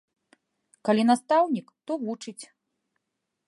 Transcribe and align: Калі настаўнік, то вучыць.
Калі 0.87 1.03
настаўнік, 1.11 1.67
то 1.91 2.01
вучыць. 2.07 2.43